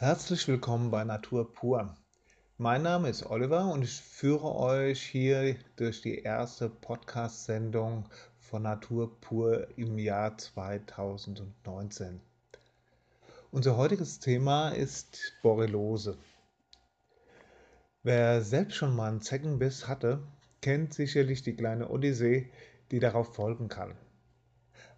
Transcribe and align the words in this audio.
Herzlich 0.00 0.48
willkommen 0.48 0.90
bei 0.90 1.04
Natur 1.04 1.52
pur. 1.52 1.94
Mein 2.56 2.80
Name 2.80 3.10
ist 3.10 3.26
Oliver 3.26 3.70
und 3.70 3.82
ich 3.82 4.00
führe 4.00 4.54
euch 4.54 5.02
hier 5.02 5.56
durch 5.76 6.00
die 6.00 6.20
erste 6.20 6.70
Podcast-Sendung 6.70 8.08
von 8.38 8.62
Natur 8.62 9.20
pur 9.20 9.68
im 9.76 9.98
Jahr 9.98 10.38
2019. 10.38 12.18
Unser 13.50 13.76
heutiges 13.76 14.20
Thema 14.20 14.70
ist 14.70 15.34
Borreliose. 15.42 16.16
Wer 18.02 18.40
selbst 18.40 18.76
schon 18.76 18.96
mal 18.96 19.10
einen 19.10 19.20
Zeckenbiss 19.20 19.86
hatte, 19.86 20.22
kennt 20.62 20.94
sicherlich 20.94 21.42
die 21.42 21.56
kleine 21.56 21.90
Odyssee, 21.90 22.50
die 22.90 23.00
darauf 23.00 23.34
folgen 23.34 23.68
kann. 23.68 23.94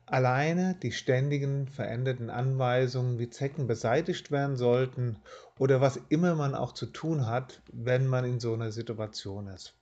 Alleine 0.06 0.74
die 0.82 0.92
ständigen 0.92 1.68
veränderten 1.68 2.28
Anweisungen, 2.28 3.18
wie 3.18 3.30
Zecken 3.30 3.66
beseitigt 3.66 4.30
werden 4.30 4.56
sollten 4.56 5.16
oder 5.58 5.80
was 5.80 5.98
immer 6.08 6.34
man 6.34 6.54
auch 6.54 6.72
zu 6.72 6.86
tun 6.86 7.26
hat, 7.26 7.62
wenn 7.72 8.06
man 8.06 8.24
in 8.24 8.40
so 8.40 8.52
einer 8.52 8.72
Situation 8.72 9.46
ist. 9.46 9.74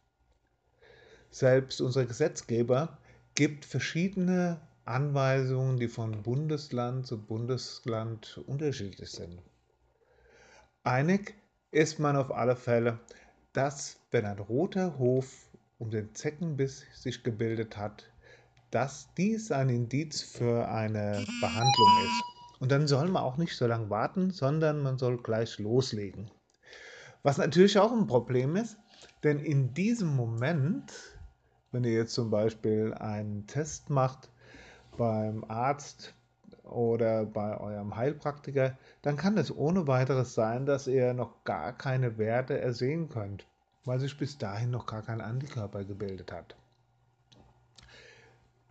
Selbst 1.31 1.81
unser 1.81 2.05
Gesetzgeber 2.07 2.99
gibt 3.35 3.65
verschiedene 3.65 4.61
Anweisungen, 4.85 5.79
die 5.79 5.89
von 5.89 6.23
Bundesland 6.23 7.07
zu 7.07 7.21
Bundesland 7.25 8.39
unterschiedlich 8.47 9.11
sind. 9.11 9.41
Einig 10.83 11.35
ist 11.71 11.99
man 11.99 12.17
auf 12.17 12.33
alle 12.33 12.57
Fälle, 12.57 12.99
dass 13.53 14.01
wenn 14.11 14.27
ein 14.27 14.39
roter 14.39 14.99
Hof 14.99 15.51
um 15.79 15.91
den 15.91 16.15
Zeckenbiss 16.15 16.85
sich 16.95 17.23
gebildet 17.23 17.77
hat, 17.77 18.10
dass 18.71 19.13
dies 19.17 19.51
ein 19.51 19.69
Indiz 19.69 20.23
für 20.23 20.69
eine 20.69 21.25
Behandlung 21.41 21.89
ist. 22.05 22.25
Und 22.61 22.71
dann 22.71 22.87
soll 22.87 23.09
man 23.09 23.23
auch 23.23 23.37
nicht 23.37 23.57
so 23.57 23.67
lange 23.67 23.91
warten, 23.91 24.31
sondern 24.31 24.83
man 24.83 24.99
soll 24.99 25.17
gleich 25.17 25.59
loslegen. 25.59 26.31
Was 27.23 27.39
natürlich 27.39 27.79
auch 27.79 27.93
ein 27.93 28.07
Problem 28.07 28.57
ist, 28.57 28.79
denn 29.25 29.39
in 29.39 29.75
diesem 29.75 30.15
Moment, 30.15 30.93
wenn 31.73 31.85
ihr 31.85 31.93
jetzt 31.93 32.15
zum 32.15 32.31
Beispiel 32.31 32.95
einen 32.95 33.47
Test 33.47 33.91
macht 33.91 34.31
beim 34.97 35.45
Arzt 35.49 36.15
oder 36.65 37.25
bei 37.27 37.59
eurem 37.59 37.97
Heilpraktiker, 37.97 38.79
dann 39.03 39.17
kann 39.17 39.37
es 39.37 39.55
ohne 39.55 39.87
weiteres 39.87 40.35
sein, 40.35 40.67
dass 40.67 40.87
ihr 40.87 41.13
noch 41.15 41.45
gar 41.45 41.73
keine 41.73 42.19
Werte 42.19 42.59
ersehen 42.59 43.09
könnt, 43.09 43.47
weil 43.85 43.99
sich 43.99 44.17
bis 44.17 44.39
dahin 44.39 44.71
noch 44.71 44.87
gar 44.87 45.03
kein 45.03 45.21
Antikörper 45.21 45.85
gebildet 45.85 46.33
hat. 46.33 46.57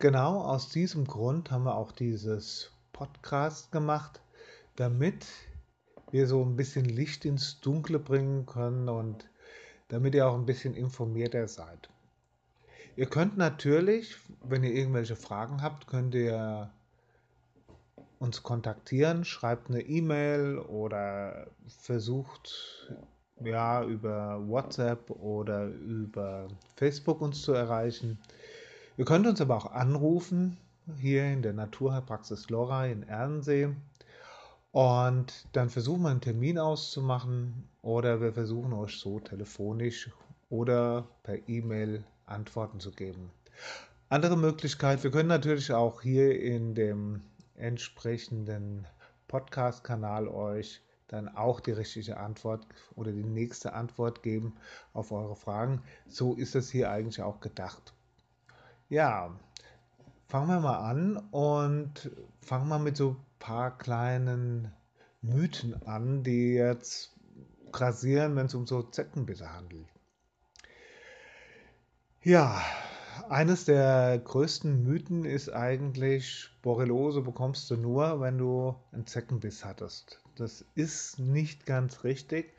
Genau 0.00 0.40
aus 0.40 0.70
diesem 0.70 1.06
Grund 1.06 1.50
haben 1.50 1.64
wir 1.64 1.74
auch 1.74 1.92
dieses 1.92 2.72
Podcast 2.94 3.70
gemacht, 3.70 4.22
damit 4.76 5.26
wir 6.10 6.26
so 6.26 6.42
ein 6.42 6.56
bisschen 6.56 6.86
Licht 6.86 7.26
ins 7.26 7.60
Dunkle 7.60 7.98
bringen 7.98 8.46
können 8.46 8.88
und 8.88 9.28
damit 9.88 10.14
ihr 10.14 10.26
auch 10.26 10.36
ein 10.36 10.46
bisschen 10.46 10.72
informierter 10.72 11.46
seid. 11.48 11.90
Ihr 12.96 13.10
könnt 13.10 13.36
natürlich, 13.36 14.16
wenn 14.42 14.64
ihr 14.64 14.72
irgendwelche 14.72 15.16
Fragen 15.16 15.60
habt, 15.60 15.86
könnt 15.86 16.14
ihr 16.14 16.70
uns 18.18 18.42
kontaktieren, 18.42 19.26
schreibt 19.26 19.68
eine 19.68 19.82
E-Mail 19.82 20.56
oder 20.60 21.48
versucht 21.66 22.90
ja 23.44 23.84
über 23.84 24.48
WhatsApp 24.48 25.10
oder 25.10 25.66
über 25.66 26.48
Facebook 26.76 27.20
uns 27.20 27.42
zu 27.42 27.52
erreichen. 27.52 28.18
Ihr 29.00 29.06
könnt 29.06 29.26
uns 29.26 29.40
aber 29.40 29.56
auch 29.56 29.72
anrufen, 29.72 30.58
hier 30.98 31.24
in 31.24 31.40
der 31.40 31.54
Naturheilpraxis 31.54 32.50
Lora 32.50 32.84
in 32.84 33.02
Ernsee. 33.02 33.74
Und 34.72 35.46
dann 35.52 35.70
versuchen 35.70 36.02
wir 36.02 36.10
einen 36.10 36.20
Termin 36.20 36.58
auszumachen 36.58 37.66
oder 37.80 38.20
wir 38.20 38.34
versuchen 38.34 38.74
euch 38.74 38.98
so 38.98 39.18
telefonisch 39.18 40.10
oder 40.50 41.08
per 41.22 41.48
E-Mail 41.48 42.04
Antworten 42.26 42.78
zu 42.78 42.90
geben. 42.90 43.30
Andere 44.10 44.36
Möglichkeit, 44.36 45.02
wir 45.02 45.10
können 45.10 45.30
natürlich 45.30 45.72
auch 45.72 46.02
hier 46.02 46.38
in 46.38 46.74
dem 46.74 47.22
entsprechenden 47.54 48.86
Podcast-Kanal 49.28 50.28
euch 50.28 50.82
dann 51.08 51.34
auch 51.34 51.60
die 51.60 51.72
richtige 51.72 52.18
Antwort 52.18 52.66
oder 52.96 53.12
die 53.12 53.24
nächste 53.24 53.72
Antwort 53.72 54.22
geben 54.22 54.56
auf 54.92 55.10
eure 55.10 55.36
Fragen. 55.36 55.80
So 56.06 56.34
ist 56.34 56.54
es 56.54 56.68
hier 56.68 56.90
eigentlich 56.90 57.22
auch 57.22 57.40
gedacht. 57.40 57.94
Ja, 58.90 59.30
fangen 60.26 60.48
wir 60.48 60.58
mal 60.58 60.78
an 60.78 61.16
und 61.30 62.10
fangen 62.40 62.66
wir 62.66 62.80
mit 62.80 62.96
so 62.96 63.14
paar 63.38 63.78
kleinen 63.78 64.72
Mythen 65.22 65.80
an, 65.86 66.24
die 66.24 66.54
jetzt 66.54 67.14
grasieren, 67.70 68.34
wenn 68.34 68.46
es 68.46 68.54
um 68.56 68.66
so 68.66 68.82
Zeckenbisse 68.82 69.52
handelt. 69.52 69.86
Ja, 72.24 72.60
eines 73.28 73.64
der 73.64 74.18
größten 74.18 74.82
Mythen 74.82 75.24
ist 75.24 75.50
eigentlich, 75.50 76.50
Borreliose 76.60 77.20
bekommst 77.20 77.70
du 77.70 77.76
nur, 77.76 78.20
wenn 78.20 78.38
du 78.38 78.74
einen 78.90 79.06
Zeckenbiss 79.06 79.64
hattest. 79.64 80.20
Das 80.34 80.64
ist 80.74 81.20
nicht 81.20 81.64
ganz 81.64 82.02
richtig, 82.02 82.56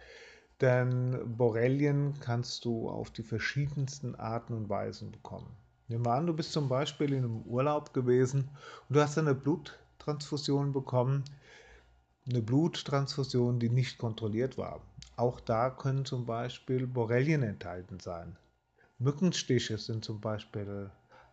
denn 0.61 1.35
Borrelien 1.35 2.13
kannst 2.21 2.63
du 2.63 2.89
auf 2.89 3.09
die 3.09 3.23
verschiedensten 3.23 4.15
Arten 4.15 4.53
und 4.53 4.69
Weisen 4.69 5.11
bekommen. 5.11 5.60
Nehmen 5.91 6.05
wir 6.05 6.13
an, 6.13 6.25
du 6.25 6.33
bist 6.33 6.53
zum 6.53 6.69
Beispiel 6.69 7.11
in 7.11 7.25
einem 7.25 7.41
Urlaub 7.41 7.93
gewesen 7.93 8.47
und 8.87 8.95
du 8.95 9.01
hast 9.01 9.17
eine 9.17 9.35
Bluttransfusion 9.35 10.71
bekommen, 10.71 11.25
eine 12.29 12.41
Bluttransfusion, 12.41 13.59
die 13.59 13.67
nicht 13.67 13.97
kontrolliert 13.97 14.57
war. 14.57 14.81
Auch 15.17 15.41
da 15.41 15.69
können 15.69 16.05
zum 16.05 16.25
Beispiel 16.25 16.87
Borrelien 16.87 17.43
enthalten 17.43 17.99
sein. 17.99 18.37
Mückenstiche 18.99 19.77
sind 19.77 20.05
zum 20.05 20.21
Beispiel 20.21 20.89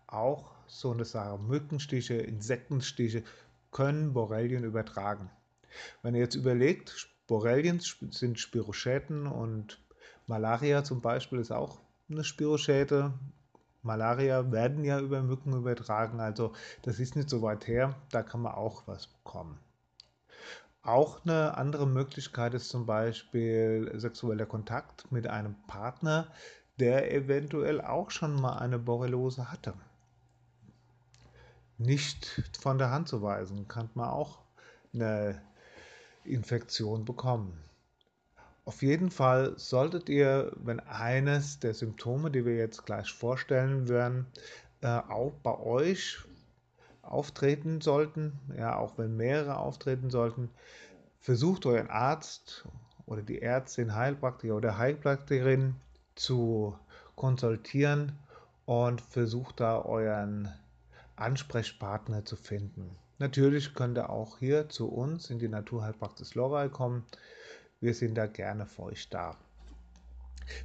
auch 0.09 0.51
so 0.67 0.91
eine 0.91 1.05
Sache. 1.05 1.39
Mückenstiche, 1.39 2.15
Insektenstiche 2.15 3.23
können 3.71 4.13
Borrelien 4.13 4.65
übertragen. 4.65 5.31
Wenn 6.03 6.17
ihr 6.17 6.23
jetzt 6.23 6.35
überlegt, 6.35 7.09
Borrelien 7.29 7.79
sind 7.79 8.41
Spirochäten 8.41 9.29
und 9.29 9.81
Malaria 10.27 10.83
zum 10.83 11.01
Beispiel 11.01 11.39
ist 11.39 11.53
auch 11.53 11.79
eine 12.11 12.25
Spirochäte, 12.25 13.15
Malaria 13.83 14.51
werden 14.51 14.85
ja 14.85 15.01
über 15.01 15.23
Mücken 15.23 15.53
übertragen, 15.53 16.21
also 16.21 16.53
das 16.83 16.99
ist 16.99 17.17
nicht 17.17 17.31
so 17.31 17.43
weit 17.43 17.67
her, 17.67 17.95
da 18.11 18.23
kann 18.23 18.43
man 18.43 18.55
auch 18.55 18.83
was 18.87 19.07
bekommen. 19.07 19.59
Auch 20.83 21.25
eine 21.25 21.57
andere 21.57 21.87
Möglichkeit 21.87 22.55
ist 22.55 22.69
zum 22.71 22.87
Beispiel 22.87 23.93
sexueller 23.95 24.47
Kontakt 24.47 25.11
mit 25.13 25.27
einem 25.27 25.55
Partner, 25.67 26.29
der 26.79 27.13
eventuell 27.13 27.81
auch 27.81 28.11
schon 28.11 28.41
mal 28.41 28.59
eine 28.59 28.79
Borreliose 28.79 29.51
hatte. 29.51 29.75
Nicht 31.77 32.43
von 32.61 32.79
der 32.79 32.91
Hand 32.91 33.09
zu 33.09 33.23
weisen, 33.23 33.69
kann 33.69 33.91
man 33.95 34.09
auch 34.09 34.39
eine 34.93 35.41
Infektion 36.25 37.05
bekommen. 37.05 37.68
Auf 38.69 38.83
jeden 38.83 39.11
Fall 39.11 39.55
solltet 39.59 40.11
ihr, 40.11 40.53
wenn 40.57 40.79
eines 40.81 41.59
der 41.59 41.73
Symptome, 41.73 42.31
die 42.31 42.45
wir 42.45 42.55
jetzt 42.57 42.85
gleich 42.85 43.11
vorstellen 43.11 43.89
werden, 43.89 44.27
äh, 44.83 44.89
auch 44.89 45.33
bei 45.43 45.59
euch 45.59 46.19
auftreten 47.01 47.81
sollten, 47.81 48.39
ja, 48.59 48.77
auch 48.77 48.99
wenn 48.99 49.17
mehrere 49.17 49.57
auftreten 49.57 50.11
sollten, 50.11 50.51
versucht 51.19 51.65
euren 51.65 51.89
Arzt 51.89 52.69
oder 53.07 53.23
die 53.23 53.41
Ärztin, 53.41 53.95
Heilpraktiker 53.95 54.57
oder 54.57 54.77
Heilpraktikerin 54.77 55.75
zu 56.15 56.79
konsultieren 57.17 58.19
und 58.67 59.01
versucht 59.01 59.61
da 59.61 59.81
euren 59.81 60.53
Ansprechpartner 61.17 62.27
zu 62.27 62.37
finden. 62.37 62.95
Natürlich 63.17 63.73
könnt 63.73 63.97
ihr 63.97 64.11
auch 64.11 64.37
hier 64.41 64.69
zu 64.69 64.89
uns 64.89 65.31
in 65.31 65.39
die 65.39 65.49
Naturheilpraxis 65.49 66.35
Lorei 66.35 66.69
kommen. 66.69 67.07
Wir 67.81 67.95
sind 67.95 68.17
da 68.17 68.27
gerne 68.27 68.67
für 68.67 68.83
euch 68.83 69.09
da. 69.09 69.37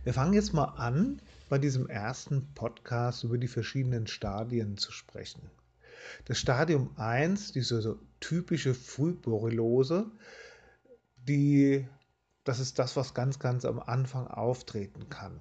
Wir 0.03 0.15
fangen 0.15 0.33
jetzt 0.33 0.51
mal 0.51 0.65
an, 0.77 1.21
bei 1.47 1.59
diesem 1.59 1.87
ersten 1.87 2.51
Podcast 2.55 3.23
über 3.23 3.37
die 3.37 3.47
verschiedenen 3.47 4.07
Stadien 4.07 4.77
zu 4.77 4.91
sprechen. 4.91 5.51
Das 6.25 6.39
Stadium 6.39 6.89
1, 6.97 7.51
diese 7.51 7.83
so 7.83 7.99
typische 8.19 8.73
Frühborreliose, 8.73 10.09
die, 11.17 11.87
das 12.45 12.59
ist 12.59 12.79
das, 12.79 12.95
was 12.95 13.13
ganz, 13.13 13.37
ganz 13.37 13.63
am 13.65 13.79
Anfang 13.79 14.25
auftreten 14.25 15.07
kann. 15.09 15.39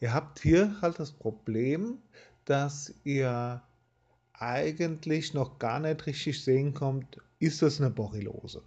Ihr 0.00 0.12
habt 0.12 0.40
hier 0.40 0.78
halt 0.82 0.98
das 0.98 1.12
Problem, 1.12 2.02
dass 2.44 2.92
ihr 3.04 3.62
eigentlich 4.34 5.32
noch 5.32 5.58
gar 5.58 5.80
nicht 5.80 6.04
richtig 6.04 6.44
sehen 6.44 6.74
kommt, 6.74 7.16
ist 7.38 7.62
das 7.62 7.80
eine 7.80 7.88
Borreliose. 7.88 8.62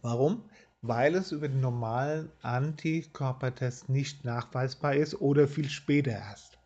Warum? 0.00 0.48
Weil 0.88 1.14
es 1.14 1.32
über 1.32 1.48
den 1.48 1.60
normalen 1.60 2.30
Antikörpertest 2.42 3.88
nicht 3.88 4.24
nachweisbar 4.24 4.94
ist 4.94 5.20
oder 5.20 5.48
viel 5.48 5.68
später 5.68 6.12
erst. 6.12 6.58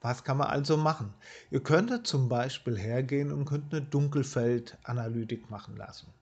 Was 0.00 0.22
kann 0.22 0.36
man 0.36 0.48
also 0.48 0.76
machen? 0.76 1.14
Ihr 1.50 1.62
könntet 1.62 2.06
zum 2.06 2.28
Beispiel 2.28 2.78
hergehen 2.78 3.32
und 3.32 3.46
könnt 3.46 3.72
eine 3.72 3.82
Dunkelfeldanalytik 3.82 5.50
machen 5.50 5.76
lassen. 5.76 6.12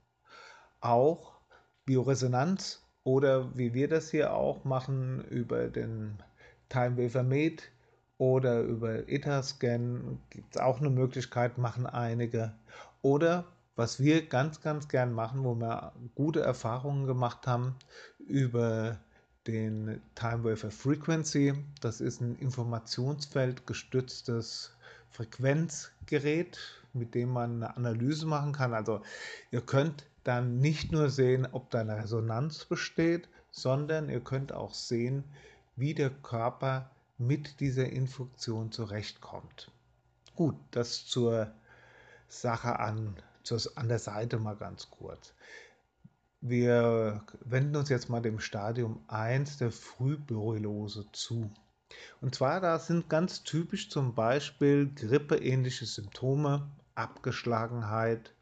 Auch 0.81 1.41
Bioresonanz 1.85 2.83
oder 3.03 3.56
wie 3.56 3.75
wir 3.75 3.89
das 3.89 4.11
hier 4.11 4.35
auch 4.35 4.65
machen 4.65 5.25
über 5.25 5.69
den 5.69 6.23
Time 6.69 6.97
Wafer 6.97 7.25
Med 7.25 7.62
oder 8.19 8.61
über 8.61 9.09
Etherscan 9.09 10.21
gibt 10.31 10.55
es 10.55 10.61
auch 10.61 10.79
eine 10.79 10.91
Möglichkeit, 10.91 11.59
machen 11.59 11.87
einige. 11.87 12.55
Oder 13.03 13.47
was 13.76 14.00
wir 14.00 14.26
ganz, 14.26 14.60
ganz 14.60 14.88
gern 14.88 15.12
machen, 15.12 15.44
wo 15.44 15.54
wir 15.54 15.92
gute 16.14 16.40
Erfahrungen 16.40 17.06
gemacht 17.06 17.46
haben 17.46 17.76
über 18.19 18.98
den 19.46 20.00
Time 20.14 20.44
Wafer 20.44 20.70
Frequency. 20.70 21.54
Das 21.80 22.00
ist 22.00 22.20
ein 22.20 22.36
Informationsfeld 22.36 23.66
gestütztes 23.66 24.76
Frequenzgerät, 25.10 26.58
mit 26.92 27.14
dem 27.14 27.30
man 27.30 27.62
eine 27.62 27.76
Analyse 27.76 28.26
machen 28.26 28.52
kann. 28.52 28.74
Also 28.74 29.02
ihr 29.50 29.62
könnt 29.62 30.06
dann 30.24 30.58
nicht 30.58 30.92
nur 30.92 31.10
sehen, 31.10 31.48
ob 31.50 31.70
da 31.70 31.80
eine 31.80 31.96
Resonanz 31.96 32.64
besteht, 32.64 33.28
sondern 33.50 34.08
ihr 34.08 34.20
könnt 34.20 34.52
auch 34.52 34.74
sehen, 34.74 35.24
wie 35.76 35.94
der 35.94 36.10
Körper 36.10 36.90
mit 37.19 37.60
dieser 37.60 37.88
Infektion 37.88 38.72
zurechtkommt. 38.72 39.70
Gut, 40.34 40.56
das 40.70 41.06
zur 41.06 41.52
Sache 42.28 42.78
an, 42.78 43.16
an 43.77 43.89
der 43.89 43.99
Seite 43.99 44.39
mal 44.39 44.56
ganz 44.56 44.91
kurz. 44.91 45.35
Wir 46.41 47.25
wenden 47.44 47.77
uns 47.77 47.89
jetzt 47.89 48.09
mal 48.09 48.21
dem 48.21 48.41
Stadium 48.41 49.05
1 49.09 49.59
der 49.59 49.71
Frühborreliose 49.71 51.06
zu. 51.12 51.50
Und 52.21 52.35
zwar, 52.35 52.61
da 52.61 52.79
sind 52.79 53.09
ganz 53.09 53.43
typisch 53.43 53.91
zum 53.91 54.15
Beispiel 54.15 54.93
grippeähnliche 54.94 55.87
Symptome, 55.87 56.71
Abgeschlagenheit, 56.94 58.35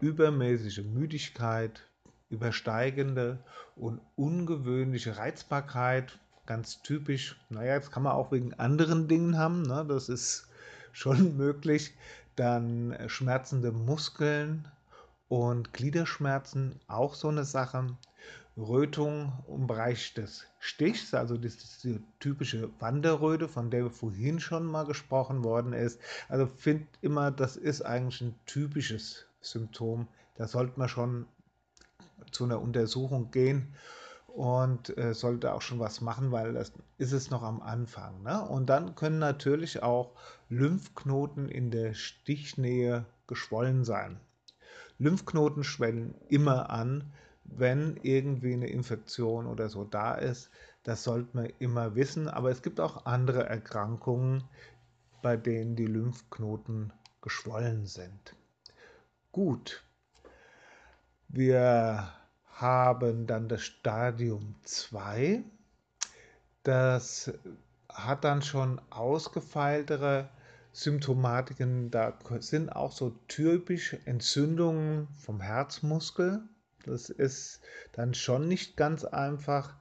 übermäßige 0.00 0.82
Müdigkeit, 0.84 1.82
übersteigende 2.30 3.44
und 3.76 4.00
ungewöhnliche 4.16 5.16
Reizbarkeit, 5.16 6.18
ganz 6.46 6.82
typisch. 6.82 7.40
Naja, 7.50 7.74
jetzt 7.74 7.92
kann 7.92 8.02
man 8.02 8.12
auch 8.12 8.32
wegen 8.32 8.54
anderen 8.54 9.08
Dingen 9.08 9.38
haben, 9.38 9.62
ne? 9.62 9.84
das 9.86 10.08
ist 10.08 10.48
schon 10.92 11.36
möglich. 11.36 11.94
Dann 12.36 12.96
schmerzende 13.08 13.72
Muskeln, 13.72 14.68
und 15.32 15.72
Gliederschmerzen, 15.72 16.78
auch 16.88 17.14
so 17.14 17.28
eine 17.28 17.44
Sache. 17.44 17.96
Rötung 18.58 19.32
im 19.48 19.66
Bereich 19.66 20.12
des 20.12 20.44
Stichs, 20.58 21.14
also 21.14 21.38
das 21.38 21.54
ist 21.54 21.84
die 21.84 22.02
typische 22.20 22.68
Wanderröte, 22.80 23.48
von 23.48 23.70
der 23.70 23.88
vorhin 23.88 24.40
schon 24.40 24.66
mal 24.66 24.84
gesprochen 24.84 25.42
worden 25.42 25.72
ist. 25.72 25.98
Also 26.28 26.46
finde 26.46 26.86
immer, 27.00 27.30
das 27.30 27.56
ist 27.56 27.80
eigentlich 27.80 28.20
ein 28.20 28.34
typisches 28.44 29.24
Symptom. 29.40 30.06
Da 30.34 30.46
sollte 30.46 30.78
man 30.78 30.90
schon 30.90 31.24
zu 32.30 32.44
einer 32.44 32.60
Untersuchung 32.60 33.30
gehen 33.30 33.74
und 34.34 34.96
äh, 34.96 35.12
sollte 35.14 35.52
auch 35.52 35.62
schon 35.62 35.78
was 35.78 36.00
machen, 36.00 36.32
weil 36.32 36.54
das 36.54 36.72
ist 36.98 37.12
es 37.12 37.30
noch 37.30 37.42
am 37.42 37.60
Anfang. 37.60 38.22
Ne? 38.22 38.42
Und 38.42 38.70
dann 38.70 38.94
können 38.94 39.18
natürlich 39.18 39.82
auch 39.82 40.12
Lymphknoten 40.48 41.48
in 41.48 41.70
der 41.70 41.94
Stichnähe 41.94 43.04
geschwollen 43.26 43.84
sein. 43.84 44.20
Lymphknoten 44.98 45.64
schwellen 45.64 46.14
immer 46.28 46.70
an, 46.70 47.12
wenn 47.44 47.98
irgendwie 48.02 48.54
eine 48.54 48.68
Infektion 48.68 49.46
oder 49.46 49.68
so 49.68 49.84
da 49.84 50.14
ist. 50.14 50.50
Das 50.82 51.04
sollte 51.04 51.36
man 51.36 51.52
immer 51.58 51.94
wissen. 51.94 52.28
Aber 52.28 52.50
es 52.50 52.62
gibt 52.62 52.80
auch 52.80 53.04
andere 53.04 53.44
Erkrankungen, 53.44 54.44
bei 55.20 55.36
denen 55.36 55.76
die 55.76 55.86
Lymphknoten 55.86 56.92
geschwollen 57.20 57.86
sind. 57.86 58.34
Gut, 59.30 59.84
wir 61.28 62.12
haben 62.52 63.26
dann 63.26 63.48
das 63.48 63.62
Stadium 63.62 64.54
2. 64.62 65.42
Das 66.62 67.32
hat 67.88 68.24
dann 68.24 68.42
schon 68.42 68.80
ausgefeiltere 68.90 70.28
Symptomatiken, 70.72 71.90
da 71.90 72.18
sind 72.38 72.70
auch 72.70 72.92
so 72.92 73.10
typisch 73.28 73.96
Entzündungen 74.06 75.08
vom 75.18 75.40
Herzmuskel. 75.40 76.42
Das 76.86 77.10
ist 77.10 77.60
dann 77.92 78.14
schon 78.14 78.48
nicht 78.48 78.76
ganz 78.76 79.04
einfach 79.04 79.76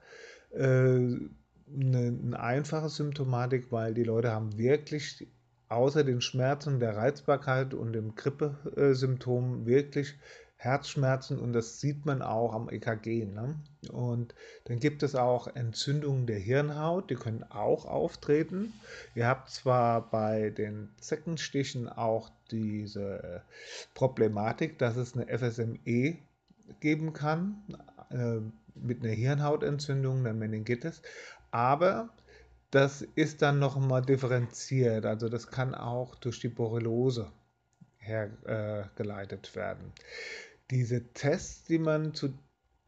äh, 0.52 0.60
eine, 0.60 1.30
eine 1.74 2.40
einfache 2.40 2.90
Symptomatik, 2.90 3.72
weil 3.72 3.94
die 3.94 4.04
Leute 4.04 4.32
haben 4.32 4.58
wirklich 4.58 5.28
außer 5.70 6.04
den 6.04 6.20
Schmerzen, 6.20 6.82
der 6.82 6.98
Reizbarkeit 6.98 7.74
und 7.74 7.94
dem 7.94 8.16
Grippesymptom 8.16 9.66
wirklich 9.66 10.16
Herzschmerzen 10.64 11.40
und 11.40 11.54
das 11.54 11.80
sieht 11.80 12.06
man 12.06 12.22
auch 12.22 12.54
am 12.54 12.70
EKG. 12.70 13.26
Ne? 13.26 13.56
Und 13.92 14.36
dann 14.66 14.80
gibt 14.80 15.02
es 15.02 15.16
auch 15.16 15.48
Entzündungen 15.56 16.28
der 16.28 16.38
Hirnhaut, 16.38 17.10
die 17.10 17.16
können 17.16 17.44
auch 17.50 17.86
auftreten. 17.86 18.72
Ihr 19.16 19.26
habt 19.26 19.50
zwar 19.50 20.12
bei 20.12 20.52
den 20.52 20.90
Zeckenstichen 21.00 21.90
auch 21.90 22.30
diese 22.52 23.42
Problematik, 23.96 24.78
dass 24.78 24.98
es 24.98 25.18
eine 25.18 25.26
FSME 25.36 26.20
geben 26.80 27.14
kann 27.14 27.64
äh, 28.12 28.42
mit 28.76 29.04
einer 29.04 29.14
Hirnhautentzündung, 29.14 30.20
einer 30.20 30.34
Meningitis, 30.34 31.02
aber 31.50 32.10
das 32.70 33.02
ist 33.02 33.42
dann 33.42 33.58
nochmal 33.58 34.04
differenziert. 34.04 35.08
Also 35.08 35.28
das 35.28 35.48
kann 35.48 35.74
auch 35.74 36.14
durch 36.16 36.40
die 36.40 36.50
Borreliose 36.50 37.32
hergeleitet 37.98 39.52
äh, 39.54 39.56
werden. 39.56 39.94
Diese 40.72 41.04
Tests, 41.14 41.66
die 41.66 41.80
man 41.80 42.14
zu 42.14 42.34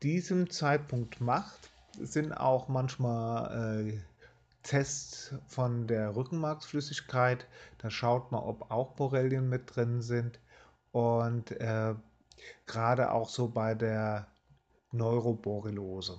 diesem 0.02 0.50
Zeitpunkt 0.50 1.20
macht, 1.20 1.70
sind 2.00 2.32
auch 2.32 2.70
manchmal 2.70 3.90
äh, 3.90 4.00
Tests 4.64 5.36
von 5.48 5.86
der 5.86 6.16
Rückenmarksflüssigkeit. 6.16 7.46
Da 7.80 7.90
schaut 7.90 8.32
man, 8.32 8.42
ob 8.42 8.72
auch 8.72 8.94
Borrelien 8.96 9.50
mit 9.50 9.76
drin 9.76 10.02
sind. 10.02 10.40
Und 10.94 11.52
äh, 11.60 11.94
gerade 12.66 13.12
auch 13.12 13.28
so 13.28 13.50
bei 13.50 13.76
der 13.76 14.28
Neuroborreliose. 14.94 16.18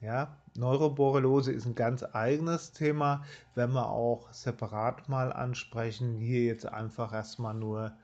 Ja, 0.00 0.36
Neuroborreliose 0.54 1.50
ist 1.50 1.64
ein 1.64 1.74
ganz 1.74 2.02
eigenes 2.02 2.72
Thema, 2.72 3.24
wenn 3.54 3.72
wir 3.72 3.88
auch 3.88 4.30
separat 4.34 5.08
mal 5.08 5.32
ansprechen. 5.32 6.18
Hier 6.18 6.44
jetzt 6.44 6.66
einfach 6.66 7.14
erstmal 7.14 7.54
nur 7.54 7.96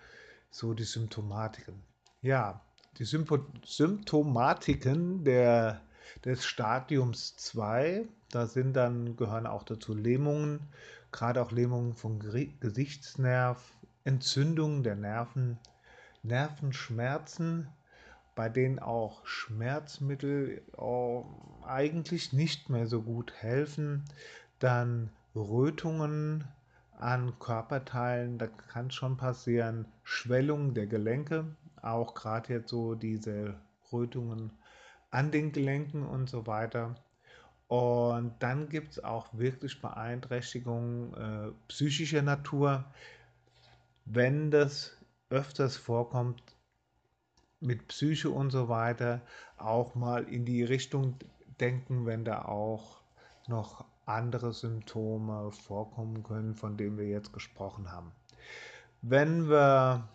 so 0.50 0.72
die 0.72 0.84
Symptomatiken. 0.84 1.82
Ja, 2.22 2.62
die 2.98 3.04
Symptomatiken 3.04 5.24
der, 5.24 5.80
des 6.24 6.44
Stadiums 6.44 7.36
2, 7.36 8.04
da 8.30 8.46
sind 8.46 8.74
dann, 8.74 9.16
gehören 9.16 9.46
auch 9.46 9.62
dazu 9.62 9.94
Lähmungen, 9.94 10.60
gerade 11.10 11.42
auch 11.42 11.52
Lähmungen 11.52 11.94
vom 11.94 12.18
Gesichtsnerv, 12.18 13.62
Entzündungen 14.04 14.82
der 14.82 14.96
Nerven, 14.96 15.58
Nervenschmerzen, 16.22 17.68
bei 18.34 18.48
denen 18.48 18.78
auch 18.78 19.26
Schmerzmittel 19.26 20.62
auch 20.76 21.26
eigentlich 21.66 22.32
nicht 22.32 22.70
mehr 22.70 22.86
so 22.86 23.02
gut 23.02 23.32
helfen, 23.34 24.04
dann 24.58 25.10
Rötungen 25.34 26.44
an 26.98 27.38
Körperteilen, 27.38 28.38
da 28.38 28.46
kann 28.46 28.90
schon 28.90 29.16
passieren, 29.16 29.86
Schwellung 30.04 30.74
der 30.74 30.86
Gelenke, 30.86 31.46
auch 31.82 32.14
gerade 32.14 32.54
jetzt 32.54 32.70
so 32.70 32.94
diese 32.94 33.54
Rötungen 33.92 34.52
an 35.10 35.30
den 35.30 35.52
Gelenken 35.52 36.06
und 36.06 36.30
so 36.30 36.46
weiter. 36.46 36.94
Und 37.68 38.34
dann 38.40 38.68
gibt 38.68 38.92
es 38.92 39.04
auch 39.04 39.28
wirklich 39.32 39.80
Beeinträchtigungen 39.80 41.14
äh, 41.14 41.52
psychischer 41.68 42.22
Natur, 42.22 42.84
wenn 44.04 44.50
das 44.50 44.96
öfters 45.30 45.76
vorkommt 45.76 46.42
mit 47.60 47.88
Psyche 47.88 48.30
und 48.30 48.50
so 48.50 48.68
weiter, 48.68 49.22
auch 49.56 49.94
mal 49.94 50.24
in 50.24 50.44
die 50.44 50.64
Richtung 50.64 51.16
denken, 51.60 52.06
wenn 52.06 52.24
da 52.24 52.44
auch 52.44 53.00
noch 53.46 53.84
andere 54.04 54.52
Symptome 54.52 55.52
vorkommen 55.52 56.22
können, 56.22 56.54
von 56.54 56.76
denen 56.76 56.98
wir 56.98 57.06
jetzt 57.06 57.32
gesprochen 57.32 57.90
haben. 57.90 58.12
Wenn 59.00 59.48
wir 59.48 60.08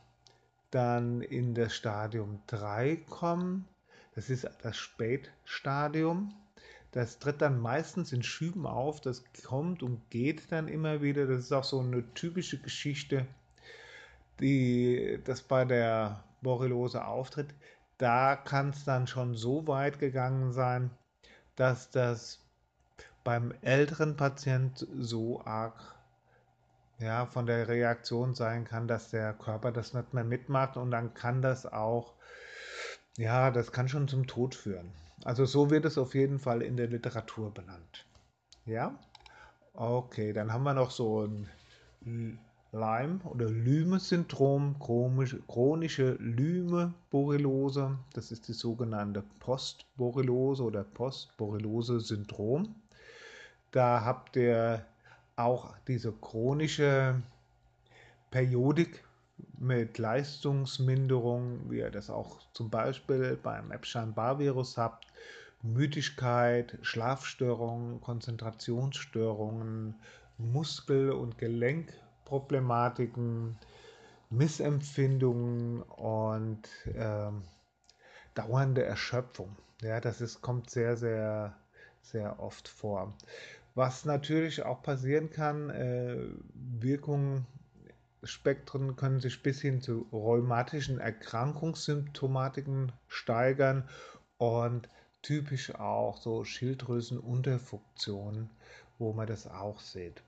dann 0.71 1.21
in 1.21 1.53
das 1.53 1.75
Stadium 1.75 2.41
3 2.47 2.97
kommen. 3.09 3.67
Das 4.15 4.29
ist 4.29 4.49
das 4.63 4.77
Spätstadium. 4.77 6.33
Das 6.91 7.19
tritt 7.19 7.41
dann 7.41 7.59
meistens 7.59 8.13
in 8.13 8.23
Schüben 8.23 8.65
auf, 8.65 9.01
das 9.01 9.23
kommt 9.45 9.83
und 9.83 10.09
geht 10.09 10.51
dann 10.51 10.67
immer 10.67 11.01
wieder. 11.01 11.27
Das 11.27 11.39
ist 11.39 11.51
auch 11.51 11.63
so 11.63 11.79
eine 11.79 12.13
typische 12.13 12.59
Geschichte, 12.59 13.27
die 14.39 15.19
das 15.23 15.41
bei 15.41 15.65
der 15.65 16.23
Borreliose 16.41 17.05
auftritt. 17.05 17.53
Da 17.97 18.35
kann 18.35 18.69
es 18.69 18.83
dann 18.83 19.07
schon 19.07 19.35
so 19.35 19.67
weit 19.67 19.99
gegangen 19.99 20.53
sein, 20.53 20.91
dass 21.55 21.91
das 21.91 22.39
beim 23.23 23.53
älteren 23.61 24.15
Patient 24.15 24.87
so 24.97 25.43
arg 25.43 25.96
ja, 26.99 27.25
von 27.25 27.45
der 27.45 27.67
Reaktion 27.67 28.33
sein 28.33 28.65
kann, 28.65 28.87
dass 28.87 29.09
der 29.11 29.33
Körper 29.33 29.71
das 29.71 29.93
nicht 29.93 30.13
mehr 30.13 30.23
mitmacht 30.23 30.77
und 30.77 30.91
dann 30.91 31.13
kann 31.13 31.41
das 31.41 31.65
auch, 31.65 32.13
ja, 33.17 33.51
das 33.51 33.71
kann 33.71 33.87
schon 33.87 34.07
zum 34.07 34.27
Tod 34.27 34.55
führen. 34.55 34.91
Also 35.23 35.45
so 35.45 35.69
wird 35.69 35.85
es 35.85 35.97
auf 35.97 36.15
jeden 36.15 36.39
Fall 36.39 36.61
in 36.61 36.77
der 36.77 36.87
Literatur 36.87 37.53
benannt. 37.53 38.05
Ja? 38.65 38.97
Okay, 39.73 40.33
dann 40.33 40.51
haben 40.51 40.63
wir 40.63 40.73
noch 40.73 40.91
so 40.91 41.23
ein 41.23 41.49
Lyme- 42.71 43.19
oder 43.23 43.49
Lyme-Syndrom, 43.49 44.77
chronische 44.79 46.13
Lyme-Borreliose. 46.19 47.97
Das 48.13 48.31
ist 48.31 48.47
die 48.47 48.53
sogenannte 48.53 49.23
Postborreliose 49.39 50.63
oder 50.63 50.83
Postborreliose-Syndrom. 50.83 52.75
Da 53.71 54.03
habt 54.03 54.35
ihr 54.35 54.85
auch 55.37 55.73
diese 55.87 56.11
chronische 56.11 57.21
Periodik 58.31 59.05
mit 59.57 59.97
Leistungsminderung, 59.97 61.71
wie 61.71 61.77
ihr 61.79 61.91
das 61.91 62.09
auch 62.09 62.39
zum 62.53 62.69
Beispiel 62.69 63.37
beim 63.41 63.71
Epstein-Barr-Virus 63.71 64.77
habt, 64.77 65.07
Müdigkeit, 65.61 66.77
Schlafstörungen, 66.81 68.01
Konzentrationsstörungen, 68.01 69.95
Muskel- 70.37 71.11
und 71.11 71.37
Gelenkproblematiken, 71.37 73.57
Missempfindungen 74.29 75.83
und 75.83 76.67
äh, 76.85 77.31
dauernde 78.35 78.83
Erschöpfung. 78.83 79.55
Ja, 79.81 80.01
das 80.01 80.21
ist, 80.21 80.41
kommt 80.41 80.69
sehr, 80.69 80.95
sehr, 80.97 81.55
sehr 82.01 82.39
oft 82.39 82.67
vor. 82.67 83.13
Was 83.77 84.03
natürlich 84.05 84.63
auch 84.63 84.81
passieren 84.81 85.29
kann, 85.29 85.69
äh, 85.69 86.17
Wirkungen 86.55 87.45
Spektren 88.23 88.95
können 88.95 89.19
sich 89.19 89.43
bis 89.43 89.61
hin 89.61 89.81
zu 89.81 90.07
rheumatischen 90.11 90.99
Erkrankungssymptomatiken 90.99 92.91
steigern 93.07 93.87
und 94.39 94.89
typisch 95.21 95.75
auch 95.75 96.17
so 96.17 96.43
Schilddrüsenunterfunktionen, 96.43 98.49
wo 98.97 99.13
man 99.13 99.27
das 99.27 99.45
auch 99.45 99.79
sieht. 99.79 100.23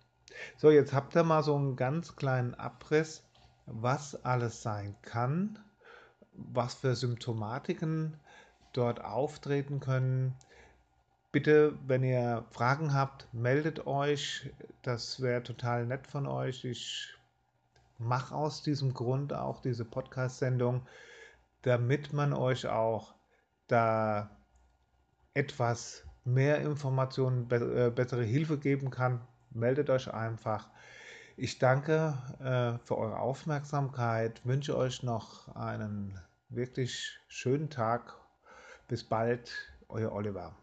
So, 0.58 0.70
jetzt 0.70 0.94
habt 0.94 1.15
ihr 1.15 1.24
mal 1.24 1.41
so 1.41 1.56
einen 1.56 1.75
ganz 1.75 2.15
kleinen 2.15 2.53
Abriss, 2.53 3.24
was 3.65 4.25
alles 4.25 4.62
sein 4.62 4.96
kann, 5.01 5.58
was 6.34 6.75
für 6.75 6.94
Symptomatiken 6.94 8.15
dort 8.74 9.03
auftreten 9.03 9.79
können. 9.79 10.36
Bitte, 11.32 11.78
wenn 11.86 12.04
ihr 12.04 12.44
Fragen 12.50 12.94
habt, 12.94 13.32
meldet 13.34 13.86
euch. 13.86 14.50
Das 14.82 15.22
wäre 15.22 15.44
total 15.44 15.86
nett 15.86 16.08
von 16.08 16.26
euch. 16.26 16.66
Ich 16.66 17.14
mache 18.00 18.34
aus 18.34 18.64
diesem 18.64 18.96
Grund 18.96 19.34
auch 19.34 19.62
diese 19.62 19.86
Podcast-Sendung, 19.86 20.88
damit 21.62 22.14
man 22.14 22.34
euch 22.34 22.68
auch 22.68 23.14
da 23.68 24.32
etwas 25.36 26.04
mehr 26.26 26.62
Informationen, 26.62 27.48
be 27.48 27.88
äh, 27.88 27.92
bessere 27.92 28.24
Hilfe 28.24 28.58
geben 28.58 28.90
kann. 28.90 29.22
Meldet 29.52 29.92
euch 29.92 30.12
einfach. 30.12 30.70
Ich 31.38 31.60
danke 31.60 32.18
äh, 32.40 32.84
für 32.86 32.98
eure 32.98 33.20
Aufmerksamkeit, 33.20 34.46
wünsche 34.46 34.76
euch 34.76 35.04
noch 35.04 35.56
einen 35.56 36.20
wirklich 36.50 37.20
schönen 37.28 37.70
Tag. 37.70 38.16
Bis 38.88 39.04
bald, 39.04 39.52
euer 39.88 40.12
Oliver. 40.12 40.59